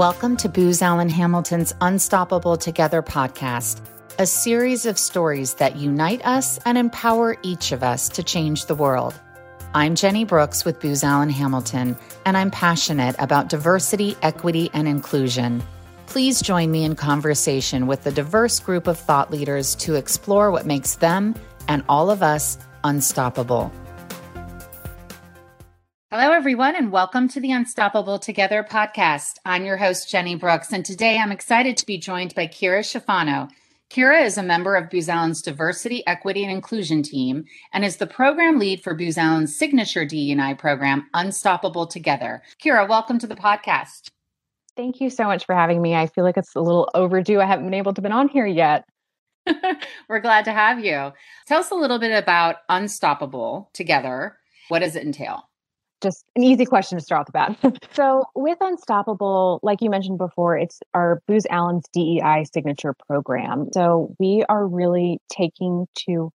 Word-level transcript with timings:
Welcome 0.00 0.38
to 0.38 0.48
Booz 0.48 0.80
Allen 0.80 1.10
Hamilton's 1.10 1.74
Unstoppable 1.82 2.56
Together 2.56 3.02
podcast, 3.02 3.82
a 4.18 4.24
series 4.24 4.86
of 4.86 4.98
stories 4.98 5.52
that 5.56 5.76
unite 5.76 6.24
us 6.24 6.58
and 6.64 6.78
empower 6.78 7.36
each 7.42 7.70
of 7.70 7.82
us 7.82 8.08
to 8.08 8.22
change 8.22 8.64
the 8.64 8.74
world. 8.74 9.12
I'm 9.74 9.96
Jenny 9.96 10.24
Brooks 10.24 10.64
with 10.64 10.80
Booz 10.80 11.04
Allen 11.04 11.28
Hamilton, 11.28 11.98
and 12.24 12.34
I'm 12.34 12.50
passionate 12.50 13.14
about 13.18 13.50
diversity, 13.50 14.16
equity, 14.22 14.70
and 14.72 14.88
inclusion. 14.88 15.62
Please 16.06 16.40
join 16.40 16.70
me 16.70 16.84
in 16.84 16.96
conversation 16.96 17.86
with 17.86 18.06
a 18.06 18.10
diverse 18.10 18.58
group 18.58 18.86
of 18.86 18.98
thought 18.98 19.30
leaders 19.30 19.74
to 19.74 19.96
explore 19.96 20.50
what 20.50 20.64
makes 20.64 20.94
them 20.94 21.34
and 21.68 21.84
all 21.90 22.08
of 22.10 22.22
us 22.22 22.56
unstoppable. 22.84 23.70
Everyone, 26.40 26.74
and 26.74 26.90
welcome 26.90 27.28
to 27.28 27.38
the 27.38 27.52
Unstoppable 27.52 28.18
Together 28.18 28.66
podcast. 28.66 29.34
I'm 29.44 29.66
your 29.66 29.76
host, 29.76 30.08
Jenny 30.08 30.34
Brooks, 30.34 30.72
and 30.72 30.82
today 30.82 31.18
I'm 31.18 31.32
excited 31.32 31.76
to 31.76 31.84
be 31.84 31.98
joined 31.98 32.34
by 32.34 32.46
Kira 32.46 32.80
Schifano. 32.80 33.50
Kira 33.90 34.24
is 34.24 34.38
a 34.38 34.42
member 34.42 34.74
of 34.74 34.88
Booz 34.88 35.10
Allen's 35.10 35.42
Diversity, 35.42 36.02
Equity, 36.06 36.42
and 36.42 36.50
Inclusion 36.50 37.02
team 37.02 37.44
and 37.74 37.84
is 37.84 37.98
the 37.98 38.06
program 38.06 38.58
lead 38.58 38.82
for 38.82 38.94
Booz 38.94 39.18
Allen's 39.18 39.54
signature 39.54 40.06
DEI 40.06 40.54
program, 40.54 41.10
Unstoppable 41.12 41.86
Together. 41.86 42.40
Kira, 42.58 42.88
welcome 42.88 43.18
to 43.18 43.26
the 43.26 43.36
podcast. 43.36 44.08
Thank 44.74 44.98
you 44.98 45.10
so 45.10 45.24
much 45.24 45.44
for 45.44 45.54
having 45.54 45.82
me. 45.82 45.94
I 45.94 46.06
feel 46.06 46.24
like 46.24 46.38
it's 46.38 46.54
a 46.54 46.62
little 46.62 46.88
overdue. 46.94 47.42
I 47.42 47.44
haven't 47.44 47.66
been 47.66 47.74
able 47.74 47.92
to 47.92 48.00
been 48.00 48.12
on 48.12 48.28
here 48.28 48.46
yet. 48.46 48.86
We're 50.08 50.20
glad 50.20 50.46
to 50.46 50.52
have 50.52 50.82
you. 50.82 51.12
Tell 51.46 51.60
us 51.60 51.70
a 51.70 51.74
little 51.74 51.98
bit 51.98 52.16
about 52.16 52.56
Unstoppable 52.70 53.68
Together. 53.74 54.38
What 54.68 54.78
does 54.78 54.96
it 54.96 55.04
entail? 55.04 55.49
Just 56.00 56.24
an 56.36 56.42
easy 56.42 56.64
question 56.64 56.98
to 56.98 57.04
start 57.04 57.20
off 57.20 57.26
the 57.26 57.32
bat. 57.32 57.84
so, 57.92 58.24
with 58.34 58.58
Unstoppable, 58.60 59.60
like 59.62 59.80
you 59.80 59.90
mentioned 59.90 60.18
before, 60.18 60.56
it's 60.56 60.80
our 60.94 61.20
Booz 61.26 61.46
Allen's 61.50 61.84
DEI 61.92 62.44
signature 62.52 62.94
program. 63.06 63.68
So, 63.72 64.14
we 64.18 64.44
are 64.48 64.66
really 64.66 65.20
taking 65.30 65.86
to 66.06 66.32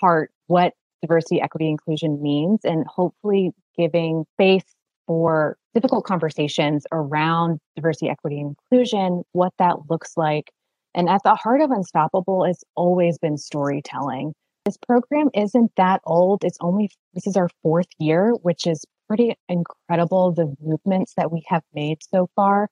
heart 0.00 0.30
what 0.46 0.74
diversity, 1.02 1.40
equity, 1.40 1.68
inclusion 1.68 2.20
means 2.20 2.60
and 2.64 2.86
hopefully 2.86 3.52
giving 3.76 4.24
space 4.34 4.64
for 5.06 5.56
difficult 5.74 6.04
conversations 6.04 6.84
around 6.92 7.58
diversity, 7.76 8.10
equity, 8.10 8.40
inclusion, 8.40 9.22
what 9.32 9.52
that 9.58 9.76
looks 9.88 10.16
like. 10.16 10.50
And 10.94 11.08
at 11.08 11.22
the 11.22 11.34
heart 11.34 11.60
of 11.60 11.70
Unstoppable 11.70 12.44
has 12.44 12.62
always 12.74 13.18
been 13.18 13.38
storytelling. 13.38 14.32
This 14.64 14.76
program 14.76 15.28
isn't 15.34 15.70
that 15.76 16.00
old. 16.04 16.44
It's 16.44 16.58
only, 16.60 16.90
this 17.14 17.26
is 17.26 17.36
our 17.36 17.48
fourth 17.62 17.86
year, 17.98 18.32
which 18.42 18.66
is 18.66 18.84
pretty 19.08 19.36
incredible 19.48 20.32
the 20.32 20.54
movements 20.60 21.14
that 21.16 21.32
we 21.32 21.42
have 21.48 21.62
made 21.74 21.98
so 22.02 22.28
far. 22.36 22.68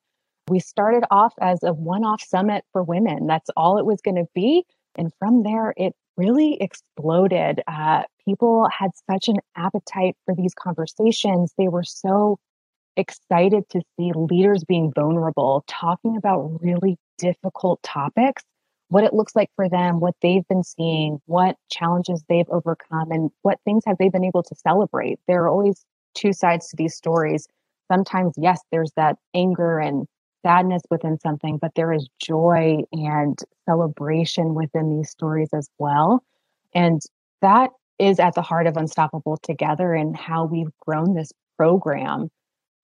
We 0.49 0.61
started 0.61 1.05
off 1.11 1.35
as 1.41 1.63
a 1.65 1.73
one 1.73 2.05
off 2.05 2.23
summit 2.23 2.65
for 2.73 2.83
women. 2.85 3.27
That's 3.27 3.51
all 3.57 3.79
it 3.79 3.87
was 3.87 4.01
going 4.01 4.17
to 4.17 4.29
be. 4.35 4.65
And 4.95 5.11
from 5.19 5.43
there, 5.43 5.75
it 5.77 5.95
really 6.17 6.57
exploded. 6.61 7.63
Uh, 7.67 8.05
people 8.25 8.69
had 8.71 8.91
such 9.11 9.29
an 9.29 9.37
appetite 9.57 10.17
for 10.25 10.35
these 10.35 10.55
conversations. 10.55 11.53
They 11.59 11.69
were 11.69 11.85
so 11.85 12.39
excited 12.97 13.69
to 13.71 13.83
see 13.97 14.13
leaders 14.15 14.65
being 14.65 14.93
vulnerable, 14.95 15.65
talking 15.67 16.17
about 16.17 16.63
really 16.63 16.97
difficult 17.19 17.83
topics, 17.83 18.43
what 18.89 19.05
it 19.05 19.13
looks 19.13 19.35
like 19.35 19.51
for 19.57 19.69
them, 19.69 20.01
what 20.01 20.15
they've 20.23 20.47
been 20.49 20.63
seeing, 20.63 21.21
what 21.27 21.57
challenges 21.71 22.25
they've 22.29 22.49
overcome, 22.49 23.11
and 23.11 23.31
what 23.43 23.59
things 23.65 23.83
have 23.87 23.99
they 23.99 24.09
been 24.09 24.25
able 24.25 24.43
to 24.45 24.55
celebrate. 24.55 25.19
There 25.27 25.43
are 25.43 25.49
always 25.49 25.85
two 26.17 26.33
sides 26.33 26.69
to 26.69 26.77
these 26.77 26.95
stories. 26.95 27.47
Sometimes, 27.93 28.35
yes, 28.37 28.61
there's 28.73 28.93
that 28.97 29.17
anger 29.35 29.79
and 29.79 30.07
sadness 30.45 30.83
within 30.91 31.19
something, 31.21 31.59
but 31.59 31.73
there 31.75 31.93
is 31.93 32.09
joy 32.21 32.79
and 32.93 33.39
celebration 33.69 34.55
within 34.55 34.97
these 34.97 35.11
stories 35.11 35.49
as 35.53 35.69
well. 35.79 36.23
And 36.75 37.01
that 37.43 37.71
is 37.99 38.19
at 38.19 38.35
the 38.35 38.43
heart 38.43 38.67
of 38.67 38.77
Unstoppable 38.77 39.39
Together 39.39 39.95
and 39.95 40.17
how 40.17 40.45
we've 40.45 40.71
grown 40.85 41.15
this 41.15 41.33
program. 41.57 42.29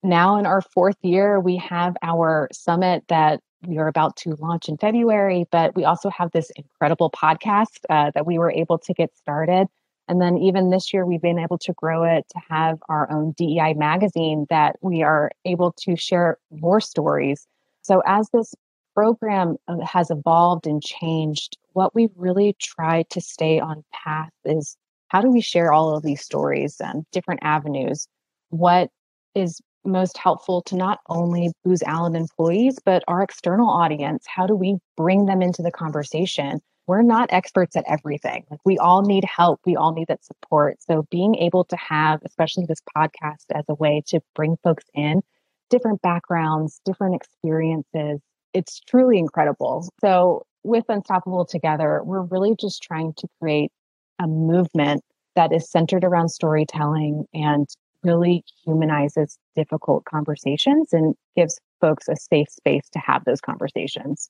Now, 0.01 0.37
in 0.37 0.45
our 0.45 0.61
fourth 0.61 0.97
year, 1.01 1.39
we 1.39 1.57
have 1.57 1.95
our 2.01 2.49
summit 2.51 3.03
that 3.07 3.39
we 3.65 3.77
are 3.77 3.87
about 3.87 4.17
to 4.17 4.35
launch 4.39 4.67
in 4.67 4.77
February, 4.77 5.45
but 5.51 5.75
we 5.75 5.85
also 5.85 6.09
have 6.09 6.31
this 6.31 6.51
incredible 6.57 7.09
podcast 7.11 7.79
uh, 7.89 8.11
that 8.13 8.25
we 8.25 8.37
were 8.37 8.51
able 8.51 8.77
to 8.79 8.93
get 8.93 9.15
started 9.15 9.67
and 10.07 10.21
then 10.21 10.37
even 10.37 10.69
this 10.69 10.93
year, 10.93 11.05
we've 11.05 11.21
been 11.21 11.39
able 11.39 11.57
to 11.59 11.73
grow 11.73 12.03
it 12.03 12.25
to 12.29 12.41
have 12.49 12.79
our 12.89 13.09
own 13.11 13.33
DEI 13.37 13.73
magazine 13.73 14.45
that 14.49 14.75
we 14.81 15.01
are 15.01 15.31
able 15.45 15.71
to 15.79 15.95
share 15.95 16.37
more 16.51 16.81
stories. 16.81 17.47
So 17.81 18.01
as 18.05 18.29
this 18.29 18.53
program 18.93 19.55
uh, 19.67 19.77
has 19.85 20.11
evolved 20.11 20.67
and 20.67 20.83
changed, 20.83 21.57
what 21.71 21.95
we've 21.95 22.11
really 22.15 22.55
tried 22.59 23.09
to 23.11 23.21
stay 23.21 23.59
on 23.59 23.83
path 23.93 24.31
is 24.45 24.77
how 25.07 25.21
do 25.21 25.29
we 25.29 25.41
share 25.41 25.71
all 25.71 25.95
of 25.95 26.03
these 26.03 26.21
stories 26.21 26.81
and 26.81 27.05
different 27.11 27.41
avenues? 27.43 28.07
What 28.49 28.89
is 29.35 29.61
most 29.85 30.17
helpful 30.17 30.61
to 30.63 30.75
not 30.75 30.99
only 31.09 31.51
Booz 31.63 31.83
Allen 31.83 32.15
employees, 32.15 32.77
but 32.83 33.03
our 33.07 33.21
external 33.21 33.69
audience? 33.69 34.25
How 34.27 34.47
do 34.47 34.55
we 34.55 34.77
bring 34.97 35.25
them 35.25 35.41
into 35.41 35.61
the 35.61 35.71
conversation? 35.71 36.61
We're 36.87 37.01
not 37.01 37.31
experts 37.31 37.75
at 37.75 37.85
everything. 37.87 38.45
Like 38.51 38.59
we 38.65 38.77
all 38.77 39.01
need 39.03 39.23
help. 39.23 39.61
We 39.65 39.75
all 39.75 39.93
need 39.93 40.07
that 40.09 40.23
support. 40.23 40.81
So 40.81 41.07
being 41.09 41.35
able 41.35 41.63
to 41.65 41.77
have, 41.77 42.19
especially 42.25 42.65
this 42.65 42.81
podcast 42.95 43.45
as 43.53 43.63
a 43.69 43.75
way 43.75 44.03
to 44.07 44.19
bring 44.35 44.57
folks 44.63 44.85
in, 44.93 45.21
different 45.69 46.01
backgrounds, 46.01 46.81
different 46.85 47.15
experiences, 47.15 48.19
it's 48.53 48.79
truly 48.81 49.17
incredible. 49.17 49.87
So 50.01 50.45
with 50.63 50.85
Unstoppable 50.89 51.45
Together, 51.45 52.01
we're 52.03 52.21
really 52.23 52.55
just 52.59 52.83
trying 52.83 53.13
to 53.17 53.27
create 53.41 53.71
a 54.19 54.27
movement 54.27 55.03
that 55.35 55.51
is 55.51 55.69
centered 55.69 56.03
around 56.03 56.29
storytelling 56.29 57.25
and 57.33 57.67
really 58.03 58.43
humanizes 58.63 59.37
difficult 59.55 60.05
conversations 60.05 60.93
and 60.93 61.15
gives 61.35 61.59
folks 61.81 62.07
a 62.07 62.15
safe 62.15 62.49
space 62.49 62.87
to 62.91 62.99
have 62.99 63.23
those 63.25 63.41
conversations. 63.41 64.29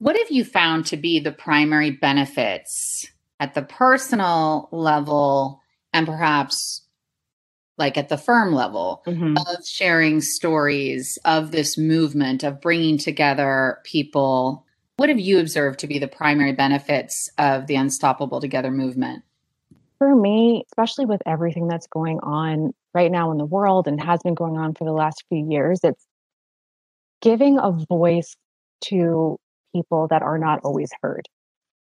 What 0.00 0.16
have 0.16 0.30
you 0.30 0.46
found 0.46 0.86
to 0.86 0.96
be 0.96 1.20
the 1.20 1.30
primary 1.30 1.90
benefits 1.90 3.06
at 3.38 3.52
the 3.52 3.60
personal 3.60 4.70
level 4.72 5.60
and 5.92 6.06
perhaps 6.06 6.86
like 7.76 7.98
at 7.98 8.08
the 8.08 8.16
firm 8.16 8.54
level 8.54 9.02
mm-hmm. 9.06 9.36
of 9.36 9.66
sharing 9.66 10.22
stories 10.22 11.18
of 11.26 11.50
this 11.50 11.76
movement 11.76 12.42
of 12.42 12.62
bringing 12.62 12.96
together 12.96 13.78
people? 13.84 14.64
What 14.96 15.10
have 15.10 15.20
you 15.20 15.38
observed 15.38 15.78
to 15.80 15.86
be 15.86 15.98
the 15.98 16.08
primary 16.08 16.54
benefits 16.54 17.28
of 17.36 17.66
the 17.66 17.76
Unstoppable 17.76 18.40
Together 18.40 18.70
movement? 18.70 19.22
For 19.98 20.16
me, 20.16 20.64
especially 20.72 21.04
with 21.04 21.20
everything 21.26 21.68
that's 21.68 21.86
going 21.88 22.20
on 22.20 22.72
right 22.94 23.12
now 23.12 23.32
in 23.32 23.36
the 23.36 23.44
world 23.44 23.86
and 23.86 24.02
has 24.02 24.22
been 24.22 24.34
going 24.34 24.56
on 24.56 24.72
for 24.72 24.86
the 24.86 24.92
last 24.92 25.24
few 25.28 25.46
years, 25.46 25.80
it's 25.84 26.06
giving 27.20 27.58
a 27.58 27.70
voice 27.70 28.34
to 28.84 29.38
people 29.72 30.08
that 30.08 30.22
are 30.22 30.38
not 30.38 30.60
always 30.64 30.90
heard, 31.02 31.28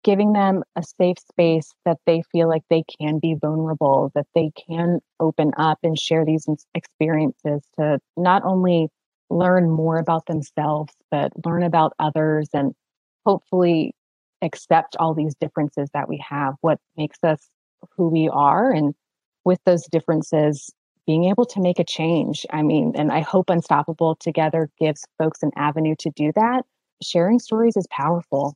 giving 0.03 0.33
them 0.33 0.63
a 0.77 0.83
safe 0.83 1.19
space 1.19 1.73
that 1.85 1.99
they 2.07 2.23
feel 2.33 2.49
like 2.49 2.63
they 2.71 2.85
can 3.01 3.19
be 3.19 3.35
vulnerable, 3.35 4.11
that 4.15 4.27
they 4.35 4.51
can 4.69 5.01
open 5.21 5.53
up 5.57 5.79
and 5.83 5.99
share 5.99 6.25
these 6.25 6.47
experiences 6.75 7.63
to 7.79 7.99
not 8.17 8.43
only 8.45 8.89
learn 9.31 9.71
more 9.71 9.99
about 9.99 10.27
themselves, 10.27 10.93
but 11.11 11.33
learn 11.45 11.63
about 11.63 11.93
others 11.99 12.49
and 12.53 12.75
hopefully 13.25 13.95
accept 14.43 14.97
all 14.97 15.15
these 15.15 15.35
differences 15.41 15.89
that 15.95 16.09
we 16.09 16.23
have, 16.29 16.55
what 16.61 16.79
makes 16.97 17.19
us 17.23 17.49
who 17.97 18.09
we 18.09 18.29
are. 18.29 18.71
And 18.71 18.95
with 19.45 19.59
those 19.65 19.85
differences, 19.87 20.73
being 21.07 21.25
able 21.25 21.45
to 21.47 21.61
make 21.61 21.79
a 21.79 21.85
change. 21.85 22.47
I 22.51 22.63
mean, 22.63 22.93
and 22.95 23.13
I 23.13 23.21
hope 23.21 23.51
Unstoppable 23.51 24.17
Together 24.17 24.71
gives 24.79 25.05
folks 25.19 25.43
an 25.43 25.51
avenue 25.57 25.95
to 25.99 26.11
do 26.11 26.33
that 26.35 26.65
sharing 27.03 27.39
stories 27.39 27.77
is 27.77 27.87
powerful. 27.91 28.55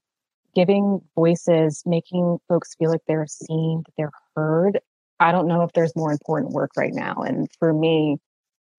Giving 0.55 1.01
voices, 1.15 1.83
making 1.87 2.39
folks 2.49 2.75
feel 2.75 2.91
like 2.91 3.03
they're 3.07 3.27
seen, 3.27 3.83
that 3.85 3.93
they're 3.97 4.11
heard. 4.35 4.81
I 5.21 5.33
don't 5.33 5.49
know 5.49 5.63
if 5.63 5.73
there's 5.73 5.95
more 5.95 6.13
important 6.13 6.53
work 6.53 6.71
right 6.77 6.95
now. 6.95 7.15
And 7.17 7.49
for 7.59 7.73
me, 7.73 8.19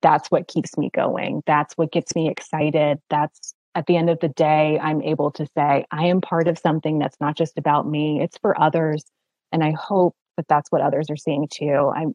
that's 0.02 0.30
what 0.30 0.48
keeps 0.48 0.78
me 0.78 0.90
going. 0.94 1.44
That's 1.46 1.74
what 1.76 1.92
gets 1.92 2.16
me 2.16 2.30
excited. 2.30 3.00
That's 3.10 3.54
at 3.76 3.86
the 3.86 3.98
end 3.98 4.10
of 4.10 4.20
the 4.20 4.30
day, 4.30 4.80
I'm 4.82 5.02
able 5.04 5.32
to 5.32 5.46
say, 5.56 5.86
I 5.92 6.06
am 6.06 6.22
part 6.22 6.48
of 6.48 6.58
something 6.58 6.98
that's 7.00 7.20
not 7.22 7.38
just 7.38 7.58
about 7.58 7.88
me, 7.88 8.22
it's 8.22 8.38
for 8.38 8.60
others. 8.60 9.04
And 9.52 9.64
I 9.64 9.72
hope 9.72 10.16
that 10.38 10.48
that's 10.48 10.72
what 10.72 10.82
others 10.82 11.10
are 11.10 11.18
seeing 11.18 11.48
too. 11.52 11.92
I'm 11.96 12.14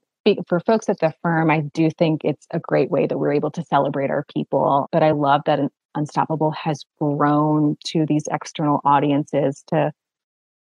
for 0.48 0.58
folks 0.60 0.88
at 0.88 1.00
the 1.00 1.12
firm, 1.22 1.50
I 1.50 1.60
do 1.60 1.90
think 1.90 2.22
it's 2.24 2.46
a 2.50 2.58
great 2.58 2.90
way 2.90 3.06
that 3.06 3.18
we're 3.18 3.34
able 3.34 3.50
to 3.52 3.62
celebrate 3.62 4.10
our 4.10 4.24
people. 4.32 4.88
But 4.90 5.02
I 5.02 5.10
love 5.10 5.42
that 5.46 5.60
Unstoppable 5.94 6.50
has 6.52 6.84
grown 7.00 7.76
to 7.86 8.06
these 8.06 8.24
external 8.30 8.80
audiences 8.84 9.62
to 9.68 9.92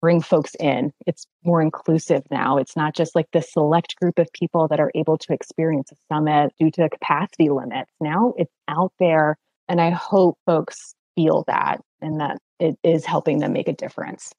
bring 0.02 0.22
folks 0.22 0.54
in. 0.60 0.92
It's 1.08 1.26
more 1.46 1.62
inclusive 1.62 2.24
now. 2.30 2.58
It's 2.58 2.76
not 2.76 2.94
just 2.96 3.16
like 3.16 3.28
the 3.32 3.42
select 3.42 3.96
group 3.96 4.20
of 4.20 4.32
people 4.34 4.68
that 4.68 4.80
are 4.80 4.92
able 4.96 5.18
to 5.20 5.34
experience 5.34 5.92
a 5.92 5.96
summit 6.14 6.52
due 6.60 6.72
to 6.72 6.90
capacity 6.90 7.50
limits. 7.50 7.92
Now 8.02 8.34
it's 8.38 8.54
out 8.68 8.92
there 9.00 9.38
And 9.68 9.82
I 9.82 9.92
hope 9.92 10.38
folks 10.46 10.94
feel 11.16 11.44
that 11.48 11.82
and 12.02 12.20
that 12.20 12.38
it 12.60 12.76
is 12.84 13.06
helping 13.06 13.40
them 13.40 13.54
make 13.54 13.68
a 13.68 13.74
difference. 13.74 14.34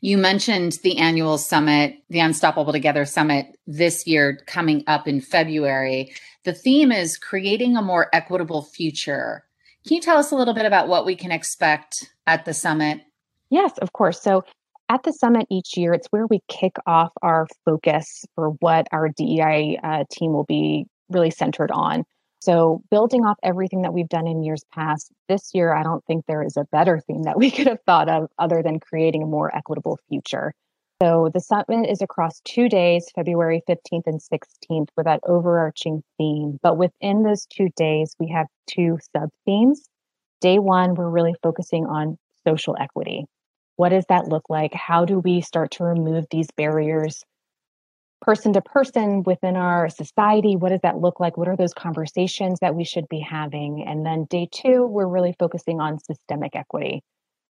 You 0.00 0.18
mentioned 0.18 0.78
the 0.82 0.98
annual 0.98 1.38
summit, 1.38 2.02
the 2.10 2.20
Unstoppable 2.20 2.72
Together 2.72 3.04
Summit 3.04 3.58
this 3.66 4.06
year 4.06 4.40
coming 4.46 4.82
up 4.86 5.06
in 5.06 5.20
February. 5.20 6.12
The 6.44 6.52
theme 6.52 6.90
is 6.90 7.16
creating 7.16 7.76
a 7.76 7.82
more 7.82 8.08
equitable 8.12 8.62
future. 8.62 9.44
Can 9.86 9.96
you 9.96 10.00
tell 10.00 10.18
us 10.18 10.30
a 10.30 10.36
little 10.36 10.54
bit 10.54 10.66
about 10.66 10.88
what 10.88 11.06
we 11.06 11.16
can 11.16 11.30
expect 11.30 12.10
at 12.26 12.44
the 12.44 12.54
summit? 12.54 13.00
Yes, 13.50 13.76
of 13.78 13.92
course. 13.92 14.20
So 14.20 14.44
at 14.88 15.02
the 15.04 15.12
summit 15.12 15.46
each 15.50 15.76
year, 15.76 15.92
it's 15.92 16.08
where 16.08 16.26
we 16.26 16.40
kick 16.48 16.76
off 16.86 17.12
our 17.22 17.46
focus 17.64 18.24
for 18.34 18.50
what 18.60 18.86
our 18.92 19.08
DEI 19.08 19.78
uh, 19.82 20.04
team 20.10 20.32
will 20.32 20.44
be 20.44 20.86
really 21.10 21.30
centered 21.30 21.70
on. 21.70 22.04
So, 22.42 22.82
building 22.90 23.24
off 23.24 23.38
everything 23.44 23.82
that 23.82 23.94
we've 23.94 24.08
done 24.08 24.26
in 24.26 24.42
years 24.42 24.64
past, 24.72 25.12
this 25.28 25.54
year, 25.54 25.72
I 25.72 25.84
don't 25.84 26.04
think 26.06 26.26
there 26.26 26.42
is 26.42 26.56
a 26.56 26.66
better 26.72 26.98
theme 26.98 27.22
that 27.22 27.38
we 27.38 27.50
could 27.52 27.68
have 27.68 27.78
thought 27.86 28.08
of 28.08 28.30
other 28.36 28.64
than 28.64 28.80
creating 28.80 29.22
a 29.22 29.26
more 29.26 29.54
equitable 29.54 29.96
future. 30.08 30.52
So, 31.00 31.30
the 31.32 31.38
summit 31.38 31.88
is 31.88 32.02
across 32.02 32.40
two 32.40 32.68
days, 32.68 33.06
February 33.14 33.62
15th 33.68 34.06
and 34.06 34.20
16th, 34.20 34.88
with 34.96 35.04
that 35.04 35.20
overarching 35.24 36.02
theme. 36.18 36.58
But 36.64 36.78
within 36.78 37.22
those 37.22 37.46
two 37.46 37.68
days, 37.76 38.16
we 38.18 38.26
have 38.30 38.48
two 38.66 38.98
sub 39.16 39.28
themes. 39.46 39.88
Day 40.40 40.58
one, 40.58 40.96
we're 40.96 41.08
really 41.08 41.36
focusing 41.44 41.86
on 41.86 42.18
social 42.44 42.76
equity. 42.80 43.24
What 43.76 43.90
does 43.90 44.06
that 44.08 44.26
look 44.26 44.50
like? 44.50 44.74
How 44.74 45.04
do 45.04 45.20
we 45.20 45.42
start 45.42 45.70
to 45.72 45.84
remove 45.84 46.24
these 46.32 46.48
barriers 46.56 47.22
person 48.22 48.52
to 48.52 48.62
person 48.62 49.24
within 49.24 49.56
our 49.56 49.90
society? 49.90 50.56
What 50.56 50.70
does 50.70 50.80
that 50.82 50.98
look 50.98 51.20
like? 51.20 51.36
What 51.36 51.48
are 51.48 51.56
those 51.56 51.74
conversations 51.74 52.60
that 52.60 52.74
we 52.74 52.84
should 52.84 53.08
be 53.08 53.20
having? 53.20 53.84
And 53.86 54.06
then 54.06 54.24
day 54.30 54.48
two, 54.50 54.86
we're 54.86 55.08
really 55.08 55.34
focusing 55.38 55.80
on 55.80 55.98
systemic 55.98 56.56
equity. 56.56 57.02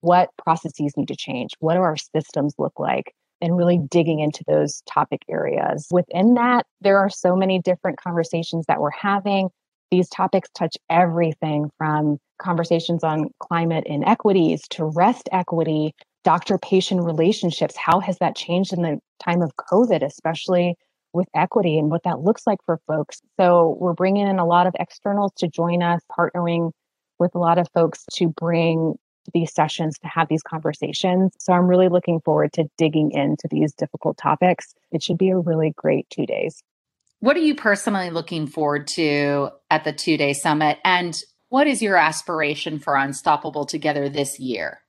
What 0.01 0.30
processes 0.44 0.94
need 0.98 1.10
to 1.10 1.15
change? 1.15 1.51
What 1.60 1.75
do 1.75 1.81
our 1.81 1.98
systems 1.98 2.56
look 2.57 2.80
like? 2.80 3.13
And 3.42 3.57
really 3.57 3.77
digging 3.77 4.21
into 4.21 4.44
those 4.48 4.81
topic 4.89 5.21
areas. 5.30 5.88
Within 5.92 6.36
that, 6.36 6.65
there 6.80 6.98
are 6.98 7.10
so 7.10 7.36
many 7.36 7.60
different 7.60 8.00
conversations 8.01 8.65
that 8.68 8.80
we're 8.80 8.92
having. 8.92 9.50
These 9.92 10.07
topics 10.10 10.50
touch 10.56 10.77
everything 10.89 11.69
from 11.77 12.19
conversations 12.42 13.04
on 13.04 13.30
climate 13.39 13.83
inequities 13.86 14.62
to 14.69 14.86
rest 14.86 15.27
equity 15.31 15.94
doctor 16.23 16.57
patient 16.57 17.03
relationships. 17.03 17.75
How 17.77 17.99
has 17.99 18.17
that 18.19 18.35
changed 18.35 18.73
in 18.73 18.81
the 18.81 18.99
time 19.23 19.41
of 19.41 19.55
COVID, 19.55 20.03
especially 20.03 20.75
with 21.13 21.27
equity 21.35 21.77
and 21.77 21.89
what 21.89 22.03
that 22.03 22.19
looks 22.19 22.47
like 22.47 22.59
for 22.65 22.79
folks? 22.87 23.21
So, 23.39 23.77
we're 23.79 23.93
bringing 23.93 24.27
in 24.27 24.39
a 24.39 24.45
lot 24.45 24.67
of 24.67 24.75
externals 24.79 25.31
to 25.37 25.47
join 25.47 25.83
us, 25.83 26.01
partnering 26.11 26.71
with 27.19 27.35
a 27.35 27.39
lot 27.39 27.59
of 27.59 27.67
folks 27.73 28.05
to 28.13 28.29
bring 28.29 28.95
these 29.33 29.53
sessions 29.53 29.97
to 29.99 30.07
have 30.07 30.27
these 30.27 30.43
conversations. 30.43 31.33
So, 31.39 31.53
I'm 31.53 31.67
really 31.67 31.89
looking 31.89 32.19
forward 32.21 32.53
to 32.53 32.65
digging 32.77 33.11
into 33.11 33.47
these 33.49 33.73
difficult 33.73 34.17
topics. 34.17 34.73
It 34.91 35.03
should 35.03 35.17
be 35.17 35.29
a 35.29 35.37
really 35.37 35.73
great 35.75 36.09
two 36.09 36.25
days. 36.25 36.63
What 37.19 37.37
are 37.37 37.41
you 37.41 37.55
personally 37.55 38.09
looking 38.09 38.47
forward 38.47 38.87
to 38.87 39.51
at 39.69 39.85
the 39.85 39.93
two 39.93 40.17
day 40.17 40.33
summit? 40.33 40.79
And 40.83 41.17
what 41.47 41.67
is 41.67 41.81
your 41.81 41.95
aspiration 41.95 42.79
for 42.79 42.95
Unstoppable 42.95 43.65
Together 43.65 44.09
this 44.09 44.39
year? 44.39 44.82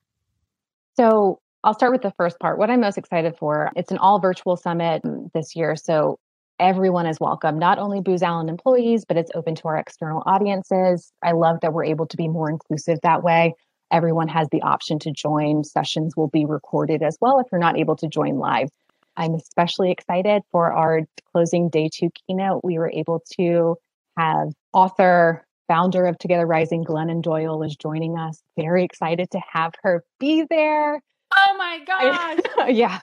So 0.97 1.39
I'll 1.63 1.73
start 1.73 1.91
with 1.91 2.01
the 2.01 2.13
first 2.17 2.39
part. 2.39 2.57
What 2.57 2.69
I'm 2.69 2.81
most 2.81 2.97
excited 2.97 3.35
for, 3.37 3.71
it's 3.75 3.91
an 3.91 3.97
all 3.97 4.19
virtual 4.19 4.55
summit 4.55 5.03
mm, 5.03 5.31
this 5.33 5.55
year. 5.55 5.75
So 5.75 6.19
everyone 6.59 7.05
is 7.05 7.19
welcome, 7.19 7.59
not 7.59 7.79
only 7.79 8.01
Booz 8.01 8.23
Allen 8.23 8.49
employees, 8.49 9.03
but 9.05 9.17
it's 9.17 9.31
open 9.35 9.55
to 9.55 9.67
our 9.67 9.77
external 9.77 10.23
audiences. 10.25 11.11
I 11.23 11.31
love 11.31 11.59
that 11.61 11.73
we're 11.73 11.85
able 11.85 12.07
to 12.07 12.17
be 12.17 12.27
more 12.27 12.49
inclusive 12.49 12.99
that 13.03 13.23
way. 13.23 13.53
Everyone 13.91 14.27
has 14.29 14.47
the 14.51 14.61
option 14.61 14.99
to 14.99 15.11
join. 15.11 15.63
Sessions 15.63 16.15
will 16.15 16.27
be 16.27 16.45
recorded 16.45 17.03
as 17.03 17.17
well 17.19 17.39
if 17.39 17.47
you're 17.51 17.59
not 17.59 17.77
able 17.77 17.95
to 17.97 18.07
join 18.07 18.37
live. 18.37 18.69
I'm 19.17 19.33
especially 19.33 19.91
excited 19.91 20.43
for 20.51 20.71
our 20.71 21.01
closing 21.31 21.69
day 21.69 21.89
two 21.93 22.09
keynote. 22.11 22.63
We 22.63 22.77
were 22.77 22.91
able 22.91 23.21
to 23.39 23.75
have 24.17 24.49
author, 24.73 25.44
founder 25.67 26.05
of 26.05 26.17
Together 26.17 26.45
Rising, 26.45 26.83
Glennon 26.83 27.21
Doyle, 27.21 27.63
is 27.63 27.75
joining 27.75 28.17
us. 28.17 28.41
Very 28.57 28.83
excited 28.83 29.31
to 29.31 29.39
have 29.51 29.73
her 29.83 30.03
be 30.19 30.45
there. 30.49 31.01
Oh 31.35 31.55
my 31.57 31.79
gosh. 32.57 32.69
yeah. 32.69 32.99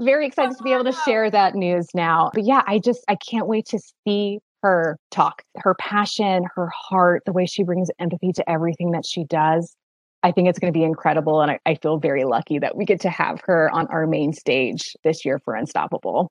Very 0.00 0.26
excited 0.26 0.56
to 0.56 0.62
be 0.62 0.72
able 0.72 0.84
to 0.84 0.98
share 1.04 1.30
that 1.30 1.54
news 1.54 1.88
now. 1.94 2.30
But 2.34 2.44
yeah, 2.44 2.62
I 2.66 2.78
just, 2.78 3.04
I 3.08 3.16
can't 3.16 3.46
wait 3.46 3.66
to 3.66 3.78
see 4.06 4.38
her 4.62 4.98
talk, 5.10 5.42
her 5.56 5.74
passion, 5.74 6.44
her 6.54 6.70
heart, 6.74 7.22
the 7.26 7.32
way 7.32 7.46
she 7.46 7.62
brings 7.62 7.90
empathy 7.98 8.32
to 8.32 8.50
everything 8.50 8.92
that 8.92 9.04
she 9.04 9.24
does. 9.24 9.76
I 10.22 10.32
think 10.32 10.48
it's 10.48 10.58
going 10.58 10.72
to 10.72 10.76
be 10.78 10.84
incredible. 10.84 11.42
And 11.42 11.50
I, 11.50 11.58
I 11.66 11.74
feel 11.74 11.98
very 11.98 12.24
lucky 12.24 12.58
that 12.58 12.74
we 12.76 12.86
get 12.86 13.00
to 13.02 13.10
have 13.10 13.42
her 13.44 13.70
on 13.70 13.86
our 13.88 14.06
main 14.06 14.32
stage 14.32 14.96
this 15.04 15.24
year 15.24 15.38
for 15.38 15.54
Unstoppable. 15.54 16.30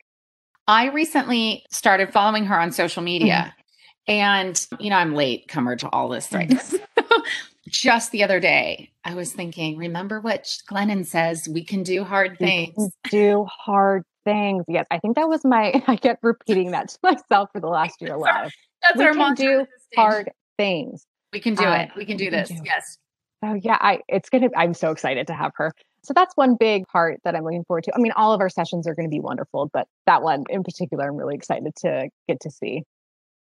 I 0.68 0.88
recently 0.88 1.64
started 1.70 2.12
following 2.12 2.46
her 2.46 2.60
on 2.60 2.72
social 2.72 3.04
media. 3.04 3.34
Mm-hmm. 3.34 3.63
And, 4.08 4.60
you 4.80 4.90
know, 4.90 4.98
I'm 4.98 5.16
late 5.16 5.48
comer 5.48 5.76
to 5.78 5.90
all 5.90 6.10
this 6.10 6.32
right 6.32 6.50
mm-hmm. 6.50 7.22
Just 7.70 8.12
the 8.12 8.24
other 8.24 8.40
day, 8.40 8.92
I 9.06 9.16
was 9.16 9.32
thinking, 9.32 9.78
remember 9.78 10.20
what 10.20 10.44
Glennon 10.70 11.06
says, 11.06 11.48
we 11.48 11.64
can 11.64 11.82
do 11.82 12.04
hard 12.04 12.38
things. 12.38 12.92
do 13.10 13.46
hard 13.46 14.04
things. 14.26 14.66
Yes, 14.68 14.86
I 14.92 15.00
think 15.00 15.16
that 15.16 15.30
was 15.30 15.46
my, 15.46 15.82
I 15.88 15.96
kept 15.96 16.24
repeating 16.24 16.72
that 16.72 16.90
to 16.90 17.00
myself 17.02 17.50
for 17.54 17.62
the 17.62 17.68
last 17.68 18.02
year 18.02 18.18
live. 18.18 18.52
That's 18.82 18.98
we 18.98 19.06
our 19.06 19.14
can 19.14 19.36
do 19.36 19.66
hard 19.96 20.30
things. 20.58 21.06
We 21.32 21.40
can 21.40 21.56
do 21.56 21.64
uh, 21.64 21.76
it. 21.76 21.92
We 21.96 22.06
can 22.06 22.18
do 22.18 22.30
this. 22.30 22.50
Can 22.50 22.58
do 22.58 22.64
yes. 22.66 22.98
Oh 23.46 23.54
yeah, 23.56 23.78
I 23.80 24.00
it's 24.08 24.30
gonna 24.30 24.50
I'm 24.58 24.74
so 24.74 24.92
excited 24.92 25.28
to 25.28 25.34
have 25.34 25.52
her. 25.56 25.74
So 26.04 26.14
that's 26.14 26.36
one 26.36 26.56
big 26.56 26.86
part 26.88 27.20
that 27.24 27.34
I'm 27.34 27.44
looking 27.44 27.64
forward 27.64 27.86
to. 27.86 27.96
I 27.96 28.00
mean, 28.00 28.12
all 28.12 28.34
of 28.34 28.42
our 28.42 28.50
sessions 28.50 28.88
are 28.88 28.94
going 28.94 29.08
to 29.08 29.10
be 29.10 29.22
wonderful, 29.22 29.70
but 29.72 29.88
that 30.06 30.22
one 30.22 30.44
in 30.50 30.64
particular, 30.64 31.06
I'm 31.08 31.16
really 31.16 31.36
excited 31.36 31.74
to 31.78 32.10
get 32.28 32.42
to 32.42 32.52
see. 32.52 32.84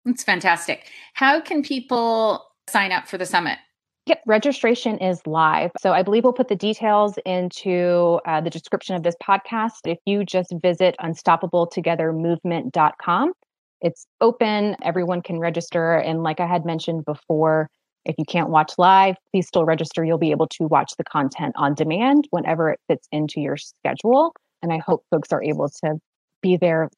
It's 0.05 0.23
fantastic. 0.23 0.85
How 1.13 1.41
can 1.41 1.63
people 1.63 2.45
sign 2.67 2.91
up 2.91 3.07
for 3.07 3.17
the 3.17 3.25
summit? 3.25 3.57
Yep, 4.05 4.21
registration 4.27 4.97
is 4.97 5.25
live. 5.25 5.71
So 5.79 5.93
I 5.93 6.03
believe 6.03 6.25
we'll 6.25 6.33
put 6.33 6.49
the 6.49 6.57
details 6.57 7.17
into 7.25 8.19
uh, 8.25 8.41
the 8.41 8.49
description 8.49 8.97
of 8.97 9.03
this 9.03 9.15
podcast. 9.23 9.79
If 9.85 9.97
you 10.05 10.25
just 10.25 10.53
visit 10.61 10.97
unstoppabletogethermovement.com, 10.99 13.31
it's 13.79 14.05
open, 14.19 14.75
everyone 14.83 15.21
can 15.21 15.39
register. 15.39 15.95
And 15.95 16.21
like 16.21 16.41
I 16.41 16.47
had 16.47 16.65
mentioned 16.65 17.05
before, 17.05 17.69
if 18.03 18.15
you 18.17 18.25
can't 18.25 18.49
watch 18.49 18.73
live, 18.77 19.15
please 19.31 19.47
still 19.47 19.63
register. 19.63 20.03
You'll 20.03 20.17
be 20.17 20.31
able 20.31 20.47
to 20.47 20.67
watch 20.67 20.91
the 20.97 21.05
content 21.05 21.53
on 21.55 21.73
demand 21.73 22.27
whenever 22.31 22.69
it 22.69 22.81
fits 22.89 23.07
into 23.13 23.39
your 23.39 23.55
schedule. 23.55 24.35
And 24.61 24.73
I 24.73 24.79
hope 24.79 25.05
folks 25.11 25.31
are 25.31 25.43
able 25.43 25.69
to 25.69 25.95
be 26.41 26.57
there, 26.57 26.89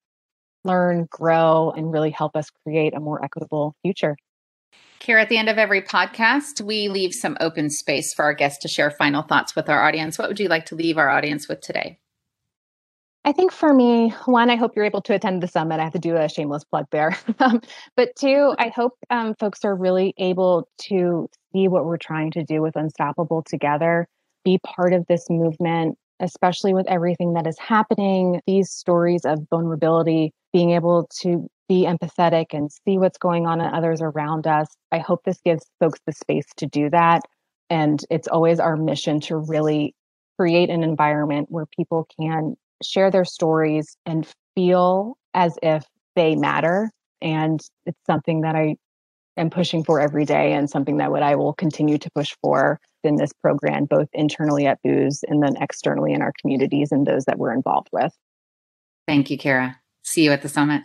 learn, 0.65 1.07
grow, 1.10 1.72
and 1.75 1.91
really 1.91 2.12
help 2.12 2.36
us 2.36 2.50
create 2.63 2.95
a 2.95 3.00
more 3.00 3.24
equitable 3.24 3.75
future. 3.81 4.17
Here 5.01 5.17
at 5.17 5.29
the 5.29 5.38
end 5.38 5.50
of 5.50 5.57
every 5.57 5.81
podcast, 5.81 6.62
we 6.62 6.88
leave 6.88 7.13
some 7.13 7.38
open 7.39 7.69
space 7.69 8.13
for 8.13 8.24
our 8.24 8.34
guests 8.34 8.60
to 8.63 8.67
share 8.67 8.89
final 8.89 9.22
thoughts 9.22 9.55
with 9.55 9.69
our 9.69 9.84
audience. 9.88 10.17
What 10.17 10.29
would 10.29 10.39
you 10.39 10.48
like 10.48 10.65
to 10.67 10.75
leave 10.75 10.98
our 10.98 11.10
audience 11.10 11.48
with 11.48 11.62
today? 11.62 12.00
I 13.25 13.31
think 13.31 13.51
for 13.51 13.74
me, 13.74 14.12
one, 14.25 14.51
I 14.51 14.55
hope 14.55 14.75
you're 14.75 14.86
able 14.86 15.01
to 15.01 15.15
attend 15.15 15.41
the 15.41 15.48
summit. 15.48 15.79
I 15.79 15.84
have 15.84 15.93
to 15.93 16.00
do 16.00 16.15
a 16.15 16.29
shameless 16.29 16.63
plug 16.63 16.86
there. 16.91 17.17
Um, 17.39 17.62
but 17.98 18.15
two, 18.17 18.55
I 18.57 18.69
hope 18.69 18.93
um, 19.10 19.36
folks 19.39 19.65
are 19.65 19.75
really 19.75 20.13
able 20.17 20.69
to 20.88 21.27
see 21.51 21.67
what 21.67 21.86
we're 21.86 21.98
trying 21.98 22.31
to 22.31 22.43
do 22.43 22.62
with 22.62 22.75
Unstoppable 22.75 23.43
together, 23.43 24.07
be 24.43 24.60
part 24.60 24.93
of 24.93 25.05
this 25.07 25.27
movement, 25.29 25.98
especially 26.19 26.74
with 26.74 26.88
everything 26.88 27.34
that 27.34 27.45
is 27.45 27.57
happening, 27.60 28.41
these 28.48 28.72
stories 28.72 29.25
of 29.25 29.39
vulnerability, 29.50 30.34
being 30.56 30.72
able 30.72 31.06
to 31.20 31.50
be 31.68 31.86
empathetic 31.86 32.54
and 32.54 32.72
see 32.72 32.98
what's 32.98 33.18
going 33.18 33.46
on 33.46 33.60
in 33.60 33.68
others 33.74 34.02
around 34.02 34.48
us. 34.48 34.68
I 34.90 35.00
hope 35.00 35.20
this 35.26 35.42
gives 35.44 35.66
folks 35.82 36.00
the 36.08 36.14
space 36.14 36.46
to 36.56 36.66
do 36.66 36.90
that. 36.92 37.24
And 37.70 38.00
it's 38.10 38.30
always 38.30 38.62
our 38.62 38.78
mission 38.78 39.20
to 39.22 39.36
really 39.36 39.94
create 40.40 40.70
an 40.70 40.82
environment 40.82 41.48
where 41.52 41.66
people 41.78 42.08
can 42.18 42.56
share 42.82 43.12
their 43.12 43.26
stories 43.26 43.98
and 44.06 44.26
feel 44.56 45.18
as 45.34 45.60
if 45.62 45.84
they 46.16 46.38
matter. 46.38 46.90
And 47.22 47.60
it's 47.86 48.06
something 48.08 48.40
that 48.42 48.56
I 48.56 48.78
am 49.36 49.50
pushing 49.50 49.84
for 49.84 50.00
every 50.00 50.24
day 50.24 50.54
and 50.54 50.70
something 50.70 50.96
that 50.98 51.12
what 51.12 51.22
I 51.22 51.36
will 51.36 51.52
continue 51.52 51.98
to 51.98 52.10
push 52.16 52.34
for 52.42 52.80
in 53.04 53.18
this 53.18 53.34
program, 53.42 53.84
both 53.84 54.08
internally 54.14 54.68
at 54.68 54.80
Booz 54.86 55.22
and 55.28 55.44
then 55.44 55.58
externally 55.60 56.14
in 56.14 56.22
our 56.22 56.32
communities 56.40 56.94
and 56.94 57.06
those 57.06 57.26
that 57.26 57.40
we're 57.40 57.54
involved 57.54 57.90
with. 57.92 58.14
Thank 59.06 59.30
you, 59.30 59.38
Kara. 59.38 59.82
See 60.06 60.24
you 60.24 60.32
at 60.32 60.42
the 60.44 60.50
summit. 60.50 60.84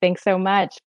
Thanks 0.00 0.22
so 0.22 0.38
much. 0.38 0.78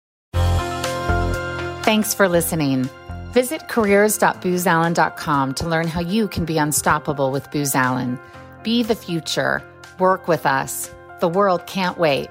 Thanks 1.83 2.13
for 2.13 2.27
listening. 2.27 2.89
Visit 3.31 3.67
careers.boozallen.com 3.69 5.53
to 5.55 5.67
learn 5.67 5.87
how 5.87 6.01
you 6.01 6.27
can 6.27 6.45
be 6.45 6.57
unstoppable 6.57 7.31
with 7.31 7.49
Booz 7.51 7.75
Allen. 7.75 8.19
Be 8.63 8.83
the 8.83 8.95
future. 8.95 9.61
Work 9.99 10.27
with 10.27 10.45
us. 10.45 10.93
The 11.19 11.27
world 11.27 11.67
can't 11.67 11.97
wait. 11.97 12.29